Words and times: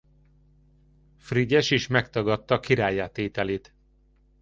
Frigyes 1.17 1.71
is 1.71 1.87
megtagadta 1.87 2.59
királlyá 2.59 3.07
tételét. 3.07 3.73